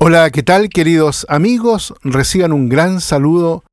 [0.00, 1.94] Hola, ¿qué tal queridos amigos?
[2.02, 3.64] Reciban un gran saludo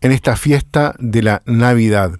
[0.00, 2.18] en esta fiesta de la Navidad.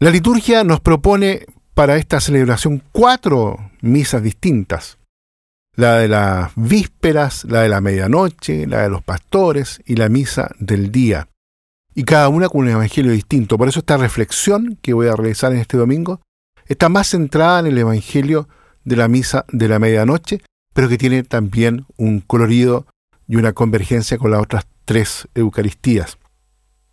[0.00, 4.98] La liturgia nos propone para esta celebración cuatro misas distintas.
[5.76, 10.50] La de las vísperas, la de la medianoche, la de los pastores y la misa
[10.58, 11.28] del día.
[11.94, 13.58] Y cada una con un evangelio distinto.
[13.58, 16.22] Por eso esta reflexión que voy a realizar en este domingo
[16.66, 18.48] está más centrada en el evangelio
[18.84, 20.40] de la misa de la medianoche,
[20.74, 22.86] pero que tiene también un colorido
[23.26, 26.18] y una convergencia con las otras tres Eucaristías.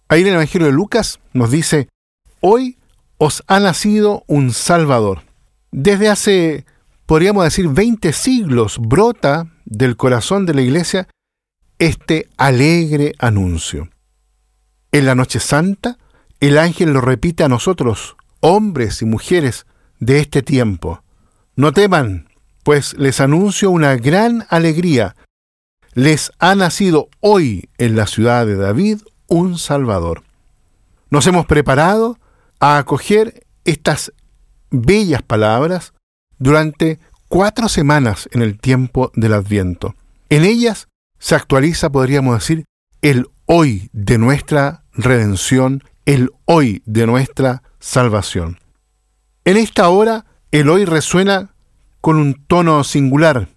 [0.08, 1.90] Ahí en el Evangelio de Lucas nos dice,
[2.40, 2.78] hoy
[3.18, 5.24] os ha nacido un Salvador.
[5.72, 6.66] Desde hace,
[7.06, 11.08] podríamos decir, 20 siglos brota del corazón de la iglesia
[11.80, 13.90] este alegre anuncio.
[14.92, 15.98] En la noche santa,
[16.40, 19.66] el ángel lo repite a nosotros, hombres y mujeres
[20.00, 21.04] de este tiempo.
[21.56, 22.28] No teman,
[22.64, 25.16] pues les anuncio una gran alegría.
[25.94, 30.24] Les ha nacido hoy en la ciudad de David un Salvador.
[31.10, 32.18] Nos hemos preparado
[32.60, 34.14] a acoger estas
[34.70, 35.94] bellas palabras
[36.38, 39.96] durante cuatro semanas en el tiempo del Adviento.
[40.30, 40.88] En ellas
[41.20, 42.66] se actualiza, podríamos decir,
[43.02, 48.60] el hoy de nuestra redención, el hoy de nuestra salvación.
[49.44, 51.51] En esta hora, el hoy resuena
[52.02, 53.48] con un tono singular,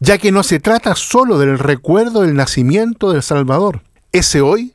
[0.00, 3.82] ya que no se trata solo del recuerdo del nacimiento del Salvador.
[4.10, 4.74] Ese hoy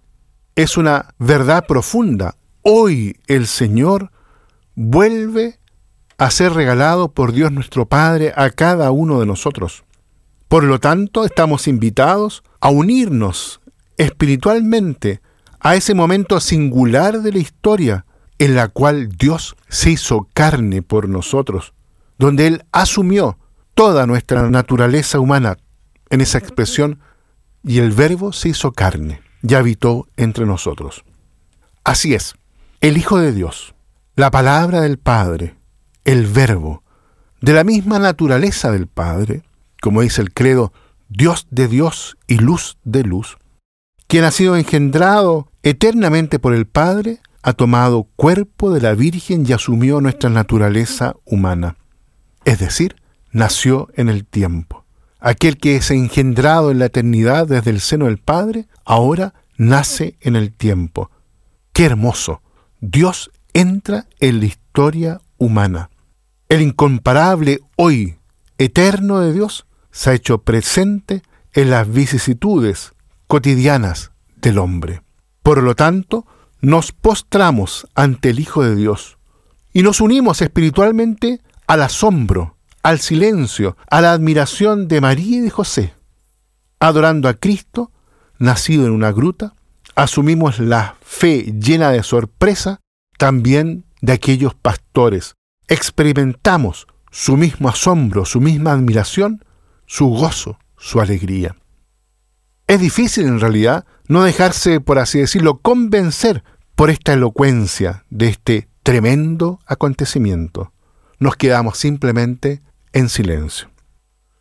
[0.56, 4.12] es una verdad profunda, hoy el Señor
[4.76, 5.60] vuelve
[6.18, 9.84] a ser regalado por Dios nuestro Padre a cada uno de nosotros.
[10.48, 13.60] Por lo tanto, estamos invitados a unirnos
[13.98, 15.22] espiritualmente
[15.60, 18.06] a ese momento singular de la historia
[18.40, 21.74] en la cual Dios se hizo carne por nosotros,
[22.18, 23.38] donde Él asumió
[23.74, 25.58] toda nuestra naturaleza humana
[26.10, 27.00] en esa expresión
[27.64, 31.04] y el verbo se hizo carne y habitó entre nosotros.
[31.84, 32.36] Así es,
[32.82, 33.76] el Hijo de Dios,
[34.16, 35.56] la palabra del Padre,
[36.06, 36.84] el Verbo,
[37.42, 39.44] de la misma naturaleza del Padre,
[39.82, 40.74] como dice el credo,
[41.10, 43.38] Dios de Dios y luz de luz,
[44.08, 49.54] quien ha sido engendrado eternamente por el Padre, ha tomado cuerpo de la Virgen y
[49.54, 51.78] asumió nuestra naturaleza humana.
[52.48, 52.96] Es decir,
[53.34, 54.86] nació en el tiempo.
[55.20, 60.38] Aquel que es engendrado en la eternidad desde el seno del Padre, ahora nace en
[60.38, 61.12] el tiempo.
[61.74, 62.42] ¡Qué hermoso!
[62.80, 65.90] Dios entra en la historia humana.
[66.48, 68.16] El incomparable hoy
[68.58, 72.94] eterno de Dios se ha hecho presente en las vicisitudes
[73.28, 75.02] cotidianas del hombre.
[75.44, 76.26] Por lo tanto,
[76.62, 79.18] nos postramos ante el Hijo de Dios
[79.74, 85.50] y nos unimos espiritualmente al asombro, al silencio, a la admiración de María y de
[85.50, 85.94] José.
[86.80, 87.92] Adorando a Cristo,
[88.40, 89.54] nacido en una gruta,
[89.96, 92.80] asumimos la fe llena de sorpresa
[93.18, 95.36] también de aquellos pastores.
[95.68, 99.44] Experimentamos su mismo asombro, su misma admiración,
[99.86, 101.56] su gozo, su alegría.
[102.68, 106.44] Es difícil en realidad no dejarse, por así decirlo, convencer
[106.76, 110.72] por esta elocuencia de este tremendo acontecimiento.
[111.20, 112.62] Nos quedamos simplemente
[112.94, 113.70] en silencio.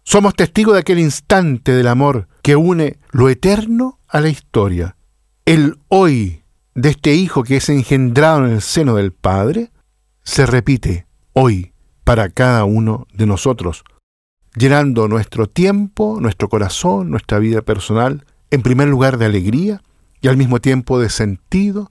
[0.02, 4.96] Somos testigos de aquel instante del amor que une lo eterno a la historia,
[5.44, 6.42] el hoy
[6.74, 9.70] de este Hijo que es engendrado en el seno del Padre
[10.22, 11.72] se repite hoy
[12.04, 13.82] para cada uno de nosotros,
[14.54, 19.82] llenando nuestro tiempo, nuestro corazón, nuestra vida personal, en primer lugar de alegría
[20.20, 21.90] y al mismo tiempo de sentido,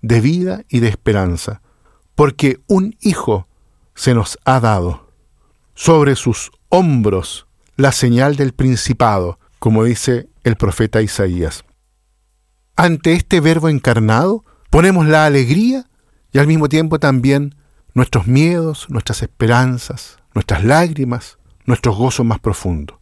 [0.00, 1.62] de vida y de esperanza,
[2.14, 3.48] porque un Hijo
[3.94, 5.10] se nos ha dado.
[5.74, 7.46] Sobre sus hombros
[7.76, 11.64] la señal del principado, como dice el profeta Isaías
[12.76, 15.86] ante este verbo encarnado, ponemos la alegría
[16.32, 17.54] y al mismo tiempo también
[17.94, 22.98] nuestros miedos, nuestras esperanzas, nuestras lágrimas, nuestros gozos más profundos.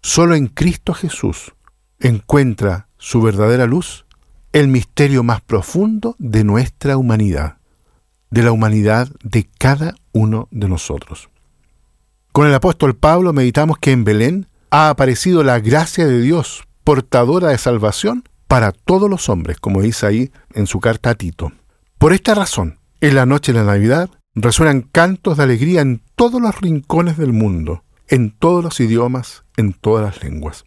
[0.00, 1.54] Solo en Cristo Jesús
[1.98, 4.06] encuentra su verdadera luz
[4.52, 7.58] el misterio más profundo de nuestra humanidad,
[8.34, 11.30] de la humanidad de cada uno de nosotros.
[12.32, 17.50] Con el apóstol Pablo meditamos que en Belén ha aparecido la gracia de Dios, portadora
[17.50, 21.52] de salvación para todos los hombres, como dice ahí en su carta a Tito.
[21.96, 26.42] Por esta razón, en la noche de la Navidad resuenan cantos de alegría en todos
[26.42, 30.64] los rincones del mundo, en todos los idiomas, en todas las lenguas.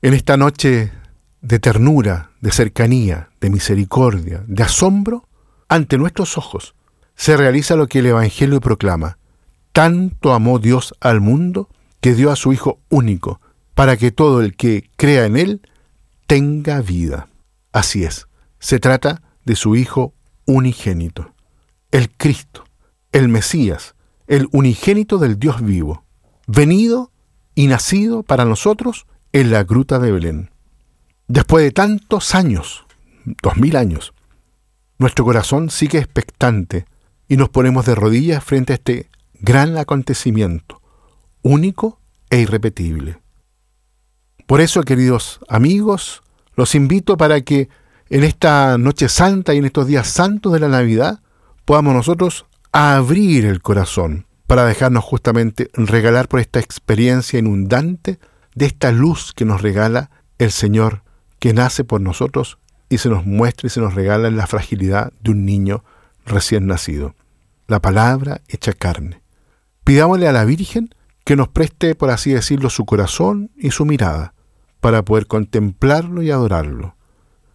[0.00, 0.92] En esta noche
[1.40, 5.26] de ternura, de cercanía, de misericordia, de asombro,
[5.68, 6.74] ante nuestros ojos
[7.14, 9.18] se realiza lo que el Evangelio proclama.
[9.72, 11.68] Tanto amó Dios al mundo
[12.00, 13.40] que dio a su Hijo único,
[13.74, 15.60] para que todo el que crea en Él
[16.26, 17.28] tenga vida.
[17.72, 18.26] Así es,
[18.58, 20.14] se trata de su Hijo
[20.46, 21.34] unigénito,
[21.90, 22.64] el Cristo,
[23.12, 23.94] el Mesías,
[24.26, 26.04] el unigénito del Dios vivo,
[26.46, 27.12] venido
[27.54, 30.50] y nacido para nosotros en la gruta de Belén.
[31.28, 32.86] Después de tantos años,
[33.42, 34.14] dos mil años,
[34.98, 36.86] nuestro corazón sigue expectante
[37.28, 39.10] y nos ponemos de rodillas frente a este
[39.40, 40.80] gran acontecimiento,
[41.42, 42.00] único
[42.30, 43.18] e irrepetible.
[44.46, 46.22] Por eso, queridos amigos,
[46.54, 47.68] los invito para que
[48.08, 51.20] en esta noche santa y en estos días santos de la Navidad
[51.64, 58.20] podamos nosotros abrir el corazón para dejarnos justamente regalar por esta experiencia inundante
[58.54, 61.02] de esta luz que nos regala el Señor
[61.40, 62.58] que nace por nosotros
[62.88, 65.84] y se nos muestra y se nos regala la fragilidad de un niño
[66.24, 67.14] recién nacido.
[67.66, 69.22] La palabra hecha carne.
[69.84, 70.94] Pidámosle a la Virgen
[71.24, 74.34] que nos preste, por así decirlo, su corazón y su mirada
[74.80, 76.94] para poder contemplarlo y adorarlo.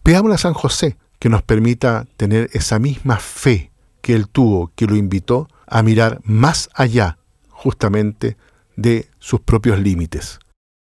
[0.02, 3.70] Pidámosle a San José que nos permita tener esa misma fe
[4.00, 7.18] que él tuvo, que lo invitó a mirar más allá
[7.48, 8.36] justamente
[8.76, 10.40] de sus propios límites.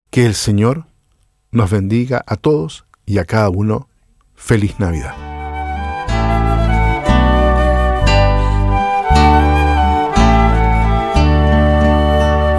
[0.10, 0.88] Que el Señor
[1.52, 3.88] nos bendiga a todos y a cada uno.
[4.36, 5.16] Feliz Navidad.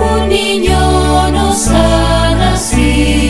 [0.01, 3.24] Un niño nos ha nacido